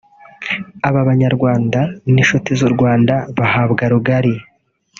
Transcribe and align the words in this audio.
aba 0.87 1.01
Banyarwanda 1.09 1.79
n’inshuti 2.13 2.49
z’u 2.59 2.69
Rwanda 2.75 3.13
bahabwa 3.37 3.83
rugari 3.93 4.33